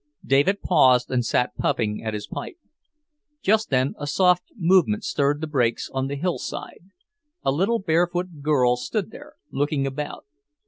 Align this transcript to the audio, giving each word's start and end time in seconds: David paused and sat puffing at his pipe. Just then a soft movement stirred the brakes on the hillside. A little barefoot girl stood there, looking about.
David 0.25 0.63
paused 0.63 1.11
and 1.11 1.23
sat 1.23 1.55
puffing 1.57 2.03
at 2.03 2.15
his 2.15 2.25
pipe. 2.25 2.57
Just 3.43 3.69
then 3.69 3.93
a 3.99 4.07
soft 4.07 4.45
movement 4.57 5.03
stirred 5.03 5.41
the 5.41 5.45
brakes 5.45 5.91
on 5.93 6.07
the 6.07 6.15
hillside. 6.15 6.85
A 7.45 7.51
little 7.51 7.77
barefoot 7.77 8.41
girl 8.41 8.77
stood 8.77 9.11
there, 9.11 9.35
looking 9.51 9.85
about. 9.85 10.25